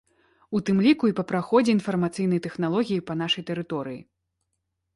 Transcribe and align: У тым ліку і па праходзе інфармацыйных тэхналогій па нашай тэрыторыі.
У 0.59 0.61
тым 0.69 0.77
ліку 0.85 1.09
і 1.11 1.15
па 1.19 1.25
праходзе 1.31 1.71
інфармацыйных 1.75 2.39
тэхналогій 2.47 2.99
па 3.11 3.19
нашай 3.23 3.47
тэрыторыі. 3.53 4.01